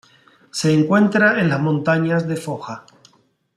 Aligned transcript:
Se 0.49 0.73
encuentra 0.73 1.39
en 1.39 1.49
las 1.49 1.59
montañas 1.59 2.27
de 2.27 2.35
Foja. 2.35 2.85